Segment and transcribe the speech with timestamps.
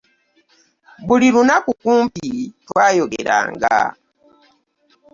[1.05, 2.27] Buli lunaku kumpi
[2.67, 3.77] twayogeranga.